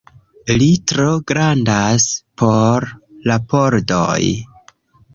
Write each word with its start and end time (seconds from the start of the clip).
Li 0.61 0.69
tro 0.91 1.05
grandas 1.33 2.09
por 2.45 2.91
la 3.31 3.39
pordoj 3.55 4.21